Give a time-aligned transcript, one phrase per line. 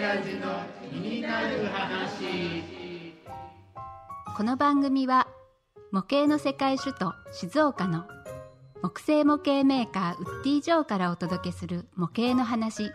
[0.00, 3.12] 親父の気になる話
[4.34, 5.28] この番組は
[5.92, 8.04] 模型の世界首都静岡の
[8.80, 12.90] 木製模型メーカーウッディ・ジョーからお届けする模型の話。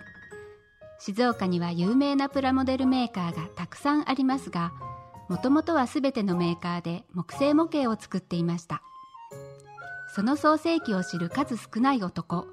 [0.97, 4.73] 静岡には有名なプラモデルメーカーがたくさんありますが
[5.30, 8.81] もともとは全てのメーカーで木製模型を作っていました。
[10.16, 12.47] その創世記を知る数少ない男ウッ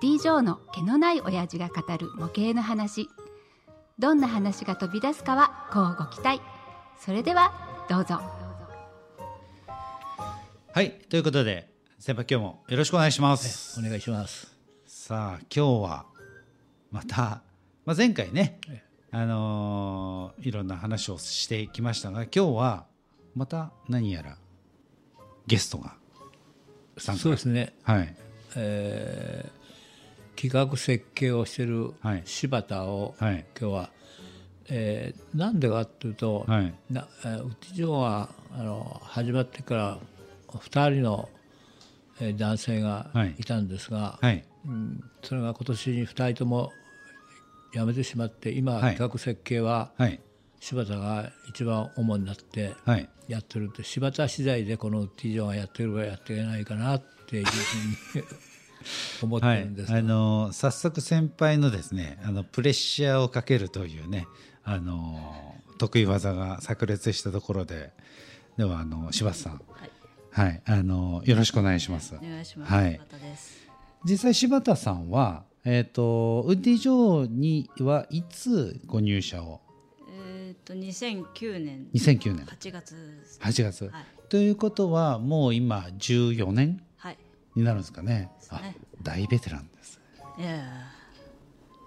[0.00, 3.10] ディ・ジョーの毛のない親父が語る模型の話。
[3.98, 6.40] どんな話が飛び出すかはこうご期待。
[6.98, 7.52] それでは
[7.88, 8.20] どうぞ。
[10.74, 11.68] はいということで
[11.98, 13.78] 先輩今日もよろしくお願いします。
[13.78, 14.56] お願いします。
[14.86, 16.06] さあ今日は
[16.90, 17.42] また、
[17.84, 18.58] まあ、前回ね、
[19.10, 22.86] あのーいろんな話をしてきましたが今日は
[23.34, 24.36] また何やら
[25.46, 25.94] ゲストが
[26.96, 27.20] 参加。
[27.22, 27.74] そうですね。
[27.82, 28.14] はい。
[28.56, 29.61] えー
[30.42, 32.22] 企画設計をしているはい。
[32.24, 33.44] 柴田を、はい。
[33.60, 33.90] 今日は、
[34.68, 36.74] えーなんでかというと、はい。
[36.90, 39.98] なえーうち上はあの始まってから
[40.48, 41.28] 2人の、
[42.20, 43.34] えー男性がはい。
[43.38, 44.44] いたんですが、はい。
[44.66, 46.72] うんそれが今年に2人とも
[47.72, 48.82] 辞めてしまって今、はい。
[48.96, 50.20] 企画設計ははい。
[50.60, 53.08] 柴田が一番主になってはい。
[53.28, 58.24] やってるって柴田次第でこのウッディ・ジョーがやってるかやっていけないかなっていうふうに
[59.22, 64.26] 思ってはいるんですが、あのー早速先輩のですねあのプレッシャーをかけるというね
[64.64, 67.92] あのー得意技が炸裂したところで
[68.56, 69.60] ではあの柴田さん。
[70.30, 72.14] はい、あのーよろしくお願いします。
[72.14, 72.72] お願いします。
[72.72, 73.00] はい。
[74.04, 79.60] 実際柴田さんは、えー、とウッディ・ジョーにはいつご入社を？
[80.10, 81.86] えっ、と2009年。
[81.94, 82.46] 2009年。
[82.46, 83.00] 8月ね。
[83.40, 84.04] 8月、はい。
[84.28, 86.68] ということはもう今14年？
[86.68, 86.78] はい。
[87.54, 88.30] になるんですかね。
[88.62, 88.76] ね。
[89.02, 90.00] 大ベテランです。
[90.38, 90.64] いやいや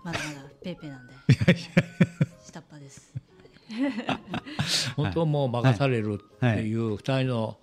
[0.03, 1.13] まだまだペーペーなんで。
[2.45, 3.13] 下っ端です。
[4.95, 7.57] 本当もう任されるっていう2人の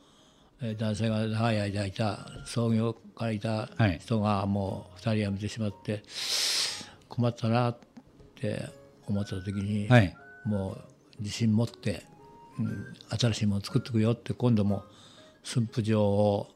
[0.60, 3.98] えー男性が長い間いた創業からいたはい。
[4.00, 6.02] 人がもう2人辞めてしまって
[7.08, 7.78] 困ったなっ
[8.36, 8.68] て
[9.06, 10.16] 思った時に、はい。
[10.44, 12.04] もう自信持って、
[12.58, 14.84] うん、新しいものを作っていくよって今度も
[15.44, 16.48] 駿府城を、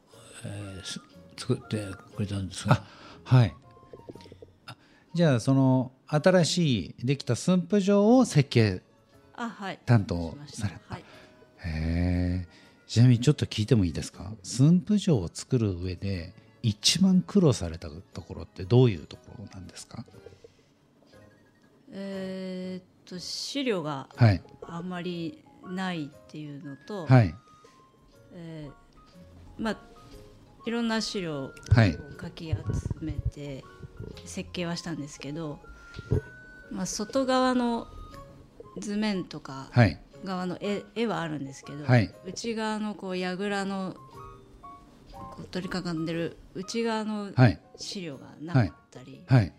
[0.43, 0.99] えーす
[1.37, 2.83] 作ってくれたんですが。
[3.23, 3.55] はい。
[4.65, 4.75] あ
[5.13, 8.81] じゃあその新しいできた駿府城を設計
[9.35, 9.79] あはい。
[9.85, 10.95] 担当された。
[10.95, 11.03] はい。
[11.65, 12.47] へえ。
[12.87, 14.31] ちなみにちょっと聞いてもいいですか？
[14.43, 16.33] 駿府城を作る上で
[16.63, 20.05] 一番苦労されたところってどういうところなんですか？
[21.91, 24.41] えっと資料がはい。
[24.61, 27.35] あんまりないっていうのと、はい。
[28.33, 29.77] えーまあ
[30.67, 31.97] いろんな資料をはい。
[32.17, 32.55] かき集
[32.99, 33.63] めて
[34.25, 35.59] 設計はしたんですけど、
[36.69, 37.87] まあ、外側の
[38.77, 39.97] 図面とかはい。
[40.25, 42.13] 側の絵絵はあるんですけど、はい。
[42.25, 43.95] 内側のこう櫓の
[45.31, 47.59] こう取りかかんでる内側のはい。
[47.77, 49.53] 資料がなかったり、はい。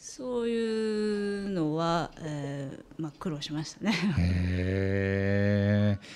[0.00, 3.92] そういうのは、えーまあ、苦労しましたね。
[4.18, 6.06] へえ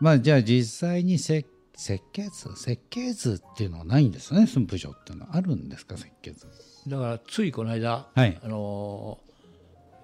[0.00, 2.54] まあじゃあ実際に設設計図？
[2.56, 5.36] 設計図っていうのはないんですね駿府城っていうのは。
[5.36, 6.46] あるんですか設計図？
[6.88, 8.38] だからついこの間、はい。
[8.42, 9.18] あの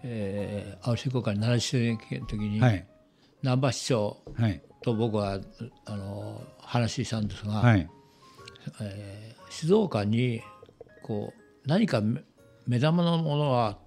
[0.03, 2.87] えー、青志公会70周年記念の時に、はい。
[3.43, 4.63] 難波市長はい。
[4.83, 5.39] と僕は
[5.85, 7.89] あの話したんですが、はい。
[8.81, 10.43] えー静岡に
[11.03, 12.23] こう何か目
[12.69, 13.79] 目玉のものは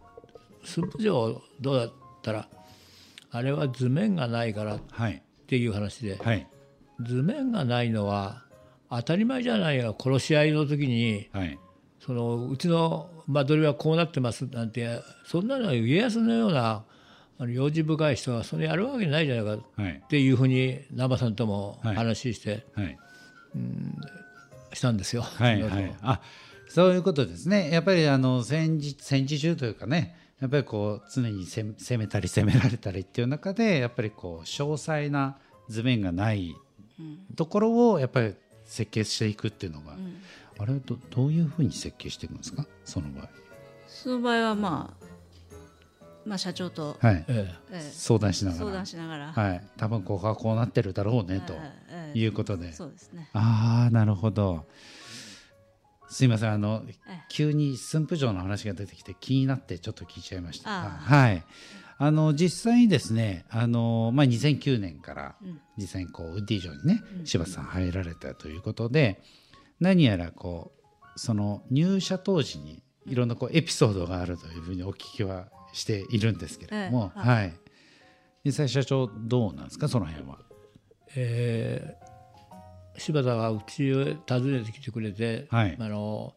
[0.66, 2.50] 駿府城どうだったら
[3.32, 5.24] あれは図面がないからっはい。
[5.48, 6.46] ていう話で、はい
[7.04, 8.44] 図面がないのは
[8.90, 11.58] 当たり前じゃないよ殺し合いの時にはい。
[12.00, 16.84] そのうちの間取りはこうなってますなんてそんなのは家康のような
[17.40, 21.96] あの用心深い人がそれやるわけないじゃないかはいっていうふうに南波さんともはい。
[21.96, 22.98] 話してはい。
[24.74, 25.22] したんですよ。
[25.22, 25.96] はいはい。
[26.02, 26.20] あ
[26.68, 27.70] そういうことですね。
[27.72, 35.38] やっぱりあの戦時戦時中というかねやっぱりこう常に攻めたり攻められたりっていう中でやっぱりこう詳細な
[35.70, 36.56] 図面がない
[37.36, 38.36] ところをやっぱり
[38.66, 39.96] 設計していくっていうのが、
[40.60, 42.66] あれはどどういうふうに設計していくんですか？
[42.86, 43.30] その場合。
[43.88, 45.06] その場合は、まあ、
[46.26, 47.26] まあ社長と、はい。
[47.28, 47.76] ええ。
[47.76, 48.60] ー相談しながら。
[48.60, 49.68] 相談しながら、はい。
[49.78, 51.54] 多分ここはこうなってるだろうねと
[51.90, 52.12] え。
[52.16, 53.30] ーいうことで、そうですね。
[53.34, 54.66] ああなるほど
[56.10, 56.52] すいません。
[56.52, 57.20] あのええ。
[57.30, 60.70] 急に駿府城の話が出てきて気になってちょっと聞いちゃいました。
[60.70, 61.44] はい。
[61.98, 65.36] あの実際にですねあの、まあ、2009年から
[65.78, 69.22] 実際にこうウッディ城にね柴田さん入られたということで
[69.80, 70.74] 何やらこ
[71.16, 77.20] うその入社当時にいろんなこうエピソードがあるというふうにお聞きはしているんですけれども、ええ。
[77.20, 77.54] ははい、
[78.46, 79.88] 実際社長どうなんですか？
[79.88, 80.40] その辺は。
[81.16, 82.03] えー
[82.98, 85.78] 柴田がうちを訪ねてきてくれて、はい。
[85.80, 86.36] あの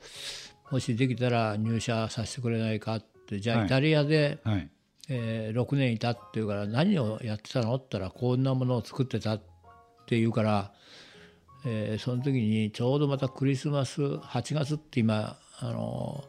[0.71, 3.63] もしできたら入社させてくれないかってじゃはい。
[3.65, 4.69] あイタリアで、はい。
[5.09, 7.75] えー6年いたっていうから何をやってたの？
[7.77, 9.43] って言ったらこんなものを作ってたっ
[10.07, 10.73] ていうから、
[11.65, 16.25] えーその時にちょうどまたクリスマス8月って今あの、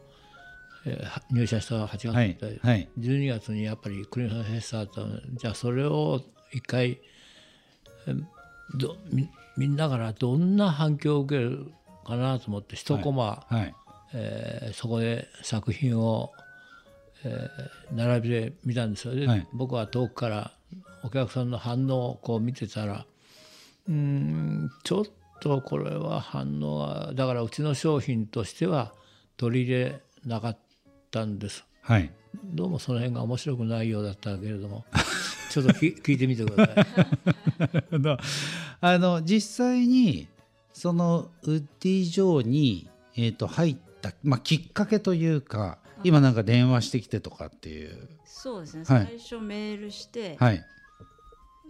[0.86, 2.88] えーは入社した8月はいって、はい。
[2.98, 5.00] 12月にやっぱりクリスマスフェスタだった
[5.40, 6.20] じゃあそれを
[6.52, 7.00] 一回
[8.06, 8.14] え
[8.76, 8.96] ど
[9.58, 11.72] みみんなからどんな反響を受ける
[12.06, 13.74] かなと思って一コマ、はい。
[14.14, 16.32] えーそこで作品を、
[17.24, 19.14] えー並べてみたんですよ。
[19.14, 19.46] で、はい。
[19.52, 20.52] 僕は遠くから
[21.02, 23.04] お客さんの反応をこう見てたら
[23.88, 25.04] うーんちょっ
[25.40, 28.92] とこれは反応がだからうちの商品としては
[29.36, 30.58] 取り入れなかっ
[31.10, 31.64] たんです。
[31.82, 32.10] はい。
[32.44, 34.84] どうもその辺が面白くないようだったけれども
[35.50, 37.98] ちょっとき 聞いてみてください。
[38.80, 40.28] あの実際に
[40.72, 48.08] そのウッディ・ジョーに、えー、と入った、まあ、きっかけというか今なんか電話してきてとかっていう。
[48.24, 49.06] そうですね、はい。
[49.06, 50.64] 最初メールして、はい。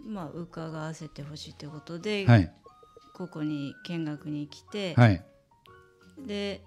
[0.05, 2.51] まあ、伺わせてほしいということで、はい。
[3.15, 5.23] ここに見学に来て、はい。
[6.27, 6.61] で、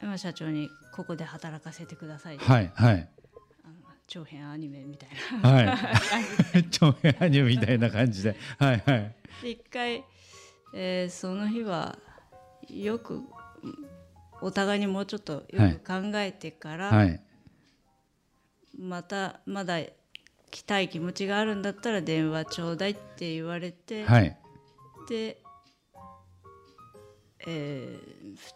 [0.00, 3.08] まあ、社長にここで働かせてください、はいはい
[4.06, 5.08] 長編アニメみたい
[5.42, 5.50] な。
[5.50, 5.62] は
[6.54, 6.64] い。
[6.70, 8.36] 長編アニメみたいな感じで。
[8.58, 9.14] はいはい。
[9.42, 10.04] で一回、
[10.74, 11.98] えーその日は
[12.68, 13.24] よくうん
[14.40, 17.20] お互いにもうちょっとよく考えてから、はい。
[18.78, 19.78] またまだ
[20.50, 24.36] 来たい気持ちがあるんだったら電話ちょうだいって言われて、はい。
[25.08, 25.40] で、
[27.46, 27.98] え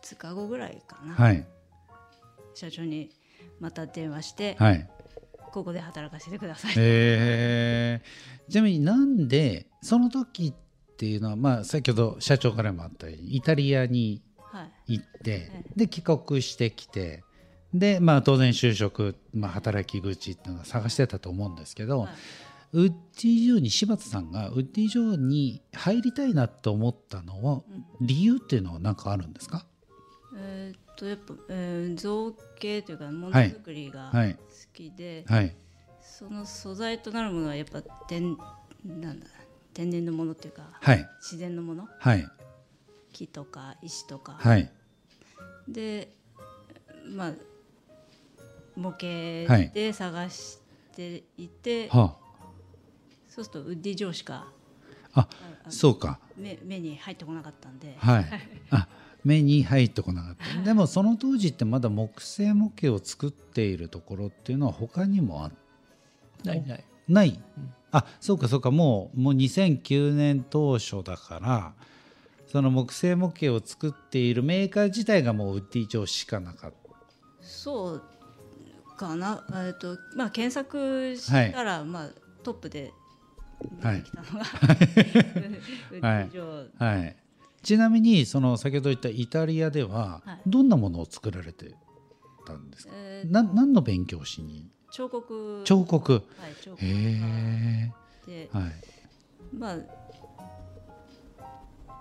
[0.03, 1.47] 2日後ぐらいかな、はい。
[2.55, 3.11] 社長に
[3.61, 4.91] また電話して、はい
[5.59, 17.23] ここで働かせてください、えー、ちなみになんでその時っていうのは、まあ、先ほど社長からもあったようにイタリアにはい、行ってで帰国してきて
[17.75, 22.11] で、まあ、当然就職、まあ、働き口っていうのは探してたと思うんですけど、はい。
[22.73, 27.63] ウッディ・ジョーに柴田さんがウッディ・ジョーに入りたいなと思ったのは
[28.01, 29.67] 理由っていうのは何かあるんですか？
[30.35, 34.37] えーっとやっぱ、えー造形というかものづくりが好はい。
[34.75, 35.55] きで、はい。
[36.03, 38.37] その素材となるものはやっぱ天
[38.85, 39.27] なんだ
[39.73, 41.09] 天然のものっていうかはい。
[41.21, 41.89] 自然のもの？
[42.01, 42.29] はい。
[43.13, 44.71] 木とか石とか、はい。
[45.69, 46.13] で
[47.07, 47.33] まあ
[48.75, 50.59] 模型で探し
[50.95, 52.17] ていて、は
[53.29, 54.47] そうするとウッディ・ジョーしか
[55.15, 55.29] あ
[55.65, 56.19] あそうか。
[56.37, 58.27] 目目に入ってこなかったんで、はい。
[58.71, 58.89] あ
[59.25, 60.63] 目に入ってこなかった。
[60.63, 65.51] でもその当時ってまだ木製模型を作っているところっていうのは他にもあ
[66.45, 66.85] ないない。
[67.09, 67.41] ない、
[67.91, 68.71] あそうかそうか。
[68.71, 71.73] もうもう2009年当初だから
[72.47, 76.73] その木製模型を作っているメーカー自体がもうウッディ・ジョーしかなかっ
[77.49, 78.03] そう
[78.97, 82.09] かな、えーとまあ、検索したら、まあ、
[82.43, 82.93] トップで
[83.83, 87.17] 出てきたのが、 ウッディ・ジョーた、はい、
[87.63, 90.41] ちなみにその先ほど言ったイタリアでははい。
[90.47, 91.75] どんなものを作られて
[92.47, 94.71] たんですか、えーな何の勉強しに？
[94.91, 95.63] 彫刻。
[95.65, 96.13] 彫刻。
[96.13, 96.85] はい、彫刻。
[96.85, 97.93] へ
[98.27, 98.73] でえ、はい。
[99.53, 99.77] まあ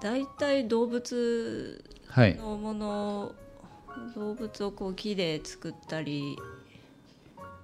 [0.01, 3.31] 大体動物はいのもの
[4.15, 6.37] 動物をこう木で作ったり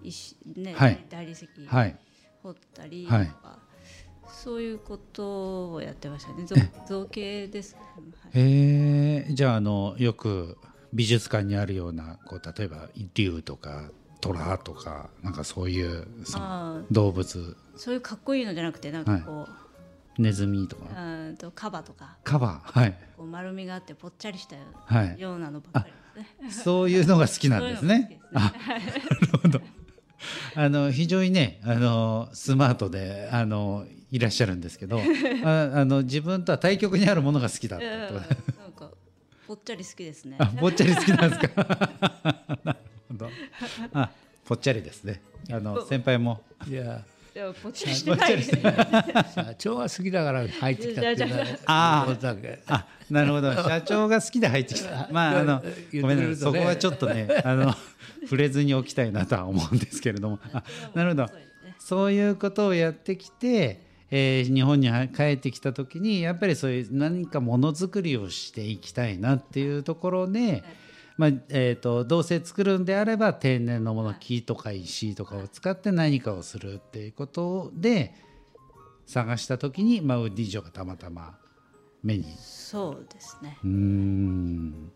[0.02, 1.06] 石ね、はい。
[1.10, 1.96] 大理石はい。
[2.42, 3.28] 掘ったりとはい。
[3.28, 3.43] か、
[4.44, 6.46] そういうことをやってましたね。
[6.46, 7.82] 造造形です、は
[8.28, 8.40] い。
[8.40, 10.58] へえじゃああのよく
[10.92, 17.56] 美術館にあるようなこう例えば竜とか虎とかなんかそういうそのあ動物。
[17.78, 19.48] そういうかっこいいのじゃなくてなんかこ
[20.18, 20.84] う、ネズミとか？
[20.94, 22.18] あーとカバとか。
[22.24, 23.00] カバーはい。
[23.18, 24.58] こう丸みがあってぽっちゃりした
[25.18, 26.64] ようなのばっかりですね。
[26.64, 28.22] そういうのが好きなんですね。
[28.34, 29.62] そういうのがあ、なるほど。
[30.56, 35.00] あの非常にね、あのスマートであのいらっしゃるんですけど、
[35.44, 38.20] ああの自分とは対極にあるものが好きだっいやいやたと。
[38.62, 38.92] なんか
[39.48, 40.36] ぽっちゃり好きですね。
[40.40, 41.90] あ、ぽっちゃり好きなんですか？
[42.64, 42.80] なる
[43.10, 43.30] ほど。
[43.94, 44.12] あ、
[44.46, 45.22] ぽっちゃりですね。
[45.52, 46.42] あの先輩も。
[46.68, 47.04] いや
[47.36, 48.44] いやぽっちゃりしてない。
[48.44, 52.06] 社長が好きだから入ってきたっていうあ
[52.68, 53.54] あ、なるほど。
[53.56, 55.08] 社長が好きで入ってきた。
[55.12, 56.36] まああのねごめんなさい。
[56.36, 57.74] そこはちょっとね、あの
[58.26, 60.40] 触れずにおきたいなとは思うんですけれども。
[60.54, 60.64] あ、
[60.94, 61.30] なるほど。
[61.80, 70.64] そういうことをやってきて、えー日本に帰ってきた時にやっぱりそういう何かものづくりをしていきたいなっていうところで
[71.18, 78.16] まあえー、とどうせ作るんであれば天然のもの木とか石とかを使って何かをするっていうことで
[79.06, 81.38] 探した時に、まあ、ウッディ城がたまたま
[82.02, 82.26] 目に。
[82.38, 83.58] そうですね。
[83.64, 84.92] うん。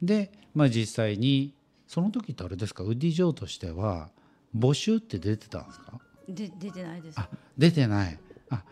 [0.00, 1.54] で、まあ、実際に
[1.86, 2.82] その時ってあれですか？
[2.82, 4.10] ウッディ城としては
[4.56, 6.00] 募集って出てたんですか？
[6.28, 7.20] で出てないです。
[7.20, 8.18] あ出てない。
[8.50, 8.64] あ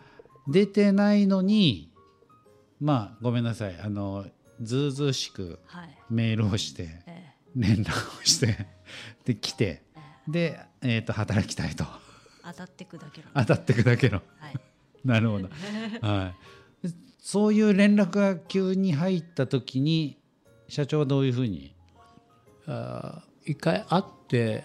[0.47, 1.91] 出てないのに
[2.81, 3.79] まあごめんなさい。
[3.79, 4.25] あの
[4.63, 5.97] ずうずうしくはい。
[6.09, 8.67] メールをしてえ連絡をして
[9.25, 9.83] で来て
[10.27, 11.83] で、えー、と働きたいと。
[11.83, 11.87] え
[12.45, 13.27] 当たってくだけの。
[13.35, 14.21] 当たってくだけの。
[14.39, 14.55] はい。
[15.05, 15.49] なるほど、
[16.01, 16.33] は
[16.83, 16.89] い、
[17.19, 20.17] そういう連絡が急に入った時に
[20.69, 21.75] 社長はどういうふうに？
[22.67, 24.63] あー一回会って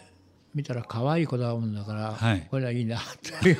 [0.55, 2.47] 見たら可愛い子だもんだから、はい。
[2.51, 3.01] これはいいなっ
[3.43, 3.57] ていう。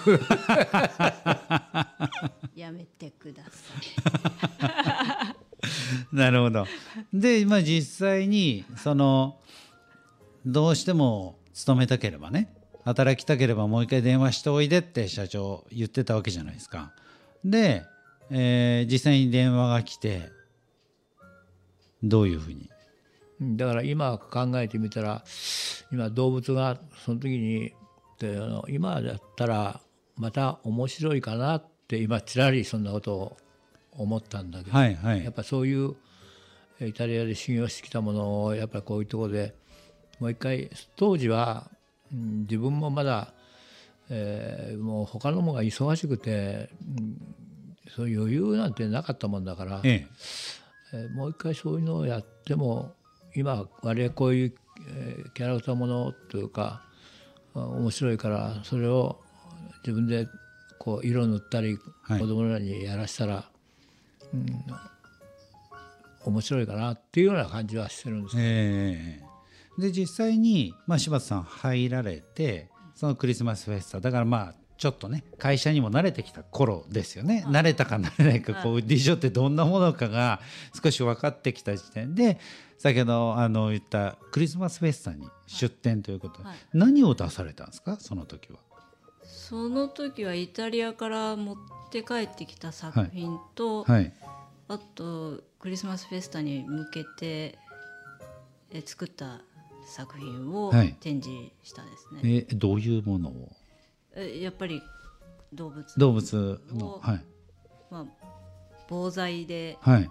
[2.55, 5.18] やめてください
[6.13, 6.67] なるほど。
[7.13, 9.39] で、まあ、実際にその
[10.47, 12.55] どうしても勤めたければね
[12.85, 16.93] 働きたければもう一回電話しておいでって社長言ってたわけじゃないですか。
[17.45, 17.85] で、
[18.31, 20.31] えー実際に電話が来て
[22.03, 22.69] どういうふうに？
[23.57, 25.25] だから今考えてみたら
[25.93, 27.73] 今動物がその時に
[28.19, 29.81] であの今だったら
[30.17, 33.37] また面白いかなって今ちらりそんなことを
[33.99, 35.25] 思ったんだけど、はいはい。
[35.25, 35.95] やっぱそういう
[36.81, 39.55] えイタリアで修行してきたものをやっぱりこういうところで
[40.21, 41.71] もう一回当時は、
[42.13, 43.35] うん自分もまだ、
[44.09, 47.35] えーもう他のものが忙しくて、うん
[47.97, 50.07] そういう余裕なんてなかったもんだから、え
[50.93, 50.97] え。
[50.97, 52.95] ーもう一回そういうのをやっても
[53.35, 54.55] 今我々こういう、
[54.89, 56.83] えーキャラクターものというか
[57.55, 59.21] あ面白いからそれを
[59.83, 60.29] 自分で
[60.79, 62.21] こう色塗ったりはい。
[62.21, 63.48] 子供らにやらしたら、
[64.35, 64.65] うん、
[66.25, 69.25] 面白いかなっていうような感じはしてるんですええ
[69.79, 69.81] え。
[69.83, 80.41] で実際に、まあ、柴田さん入られてそのクリスマスフェスタだからまあちょっとね会社にも慣れてきた頃ですよね、慣れたか慣れないかこうディジョってどんなものかが
[80.81, 82.39] 少し分かってきた時点で
[82.79, 86.57] 先ほどあの言ったクリスマスフェスタに出店ということで、はい。
[86.75, 87.97] 何を出されたんですか？
[87.99, 88.59] その時は。
[89.49, 91.57] その時はイタリアから持っ
[91.91, 94.13] て帰ってきた作品と、はい、
[94.69, 97.59] あとクリスマスフェスタに向けて
[98.71, 99.41] え作った
[99.87, 100.95] 作品をはい。
[101.01, 103.49] 展示したですね、えどういうものを？
[104.15, 104.83] えやっぱり
[105.55, 107.25] 動物動物のをはい。
[107.91, 108.05] まあ、
[108.87, 110.11] 棒材ではい。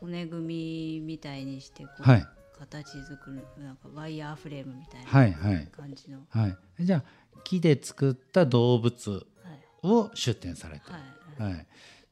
[0.00, 2.26] 骨組みみたいにしてこう、はい。
[2.58, 5.68] 形作るなんかワイヤーフレームみたいなはいはい。
[5.76, 6.56] 感じの、はい。
[6.80, 7.02] じゃあ
[7.42, 9.24] 木で作った動物はい。
[9.82, 11.52] を出展されたはい。
[11.52, 11.66] はい、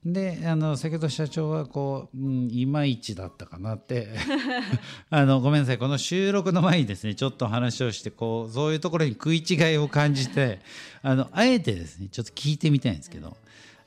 [0.05, 4.09] であの先ほど社長はこう、うん、いまいちだったかなって。
[5.11, 5.79] あのごめんなさい。
[5.79, 10.61] この収録の前にですねちょっと話をしてこうそういうところに食い違いを感じて
[11.03, 13.37] あのあえてですねちょっと聞いてみたいんですけど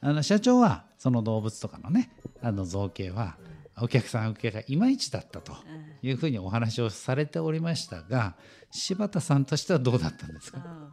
[0.02, 2.12] あの社長はその動物とかのね
[2.42, 3.38] あの造形は
[3.78, 5.54] お客さん受けがいまいちだったと
[6.02, 8.36] いうふうにお話をされておりましたが
[8.72, 10.60] 柴田さんとしてはどうだったんですか？
[10.64, 10.90] あ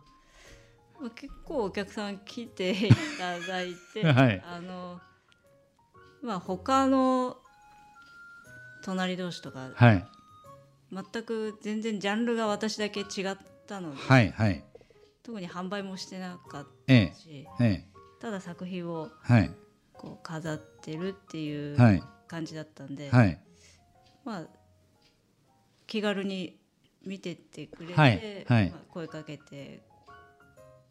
[1.02, 4.42] まあ結構お客さん来ていただいて、 はい。
[4.46, 5.00] あの
[6.22, 7.36] まあ他の
[8.82, 10.06] 隣同士とかはい。
[10.92, 14.64] 全く全然ジャンルが私だけ違ったので、はいはい。
[15.24, 17.86] 特に販売もしてなかっえたしえええ。
[18.20, 19.50] ただ作品をはい。
[19.94, 22.02] こう飾ってるっていうはい。
[22.28, 23.40] 感じだったんで、はい。
[24.24, 24.46] まあ
[25.88, 26.56] 気軽に
[27.04, 28.70] 見てってくれて、はいはい。
[28.70, 29.82] まあ、声かけて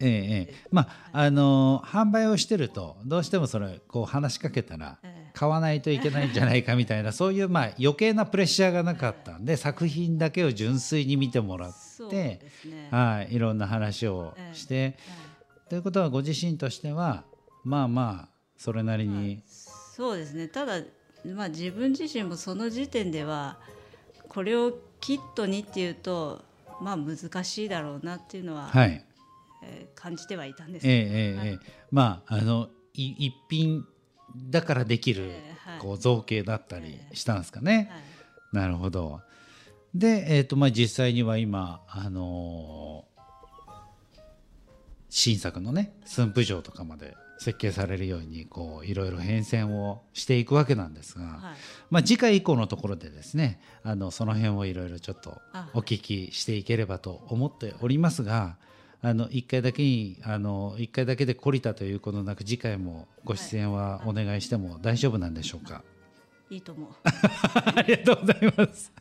[0.02, 0.54] ええええ。
[0.70, 5.30] まああの販売をしてるとどうしてもそれこう話しかけたらええ。
[5.34, 11.72] 買わないといけないんじゃないかみたいな そういうまあ余計なプレッシャーがなかったんで作品だけを純粋に見てもらっ
[12.10, 12.40] て。
[12.90, 14.96] はいいろんな話をして
[15.68, 17.24] ということはご自身としては
[17.64, 18.28] まあまあ
[18.58, 20.48] それなりにそうですね。
[20.48, 20.80] ただ、
[21.34, 23.58] まあ、自分自身もその時点では
[24.28, 26.42] これをキットにっていうと
[26.80, 29.04] まあ難しいだろうなっていうのは、はい
[29.62, 30.88] えー感じてはいたんです。
[30.88, 31.72] ええけど、ええええ。
[31.90, 33.84] まああのい一品
[34.50, 35.78] だからできるええはい。
[35.78, 37.88] こう造形だったりしたんですかね。
[37.90, 38.02] はい。
[38.52, 39.20] なるほど。
[39.94, 43.12] で、えーとまあ、実際には今、あのー
[45.14, 51.40] 新作のね駿府城とかまで設計されるようにこういろいろ変遷をしていくわけなんですが、はい。
[51.90, 58.56] まあ、次回以降のところでですねあのその辺をいろいろちょっとあお聞きしていければと思っておりますが。
[59.02, 65.82] あの1回だけにあの1回だけで懲りたということなく次回もご出演はお願いしても大丈夫なんでしょうか、
[66.48, 66.90] いいと思う。
[67.04, 68.92] ありがとうございます。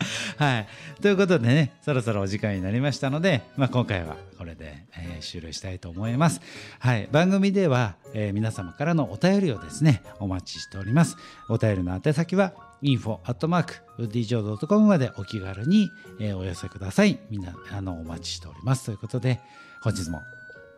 [0.38, 0.66] はい、
[1.00, 6.40] ということでねそろそろお時間になりましたので、まあ、今回はこれで、えー終了したいと思います、
[6.78, 11.16] はい、番組では、えー皆様からのお便りをですねお待ちしております。
[11.48, 17.18] お便りの宛先は info.dj.com までお気軽に、えお寄せください。
[17.30, 18.86] みんなあのお待ちしております。
[18.86, 19.40] ということで
[19.82, 20.22] 本日も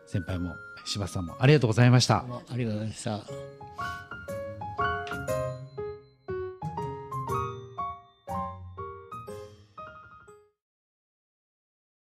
[0.05, 0.55] 先輩も
[0.85, 2.17] 柴さんもありがとうございました。
[2.17, 4.22] ありがとうございました。